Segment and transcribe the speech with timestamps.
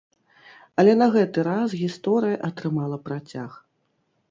[0.83, 3.51] Але на гэты раз гісторыя атрымала працяг.